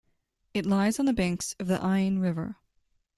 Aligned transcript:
It 0.55 0.65
lies 0.65 0.99
on 0.99 1.05
the 1.05 1.13
banks 1.13 1.55
of 1.59 1.67
the 1.67 1.79
Ain 1.79 2.17
River. 2.17 2.55